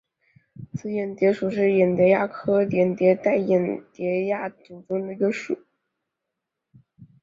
[0.73, 5.63] 紫眼蝶属是眼蝶亚科眼蝶族黛眼蝶亚族中的一个属。